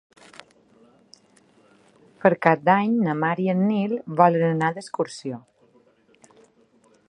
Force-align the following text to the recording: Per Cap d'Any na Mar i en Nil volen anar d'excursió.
Per 2.23 2.31
Cap 2.47 2.65
d'Any 2.71 2.97
na 3.09 3.15
Mar 3.25 3.35
i 3.45 3.47
en 3.55 3.63
Nil 3.67 3.95
volen 4.23 4.49
anar 4.49 4.73
d'excursió. 4.79 5.41